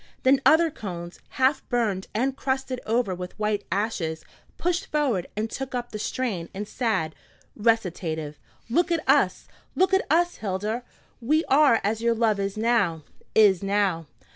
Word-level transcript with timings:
Then 0.23 0.41
other 0.47 0.71
cones, 0.71 1.19
half 1.29 1.61
burned 1.69 2.07
and 2.15 2.35
crusted 2.35 2.81
over 2.87 3.13
with 3.13 3.37
white 3.37 3.63
ashes, 3.71 4.25
pushed 4.57 4.87
forward 4.87 5.27
and 5.37 5.47
took 5.47 5.75
up 5.75 5.91
the 5.91 5.99
strain 5.99 6.49
in 6.55 6.65
sad 6.65 7.13
recitative: 7.55 8.39
"Look 8.67 8.91
at 8.91 9.07
us! 9.07 9.47
look 9.75 9.93
at 9.93 10.07
us, 10.09 10.37
Hilda! 10.37 10.81
We 11.21 11.45
are 11.45 11.79
as 11.83 12.01
your 12.01 12.15
love 12.15 12.39
is 12.39 12.57
now, 12.57 13.03
is 13.35 13.61
now. 13.61 14.07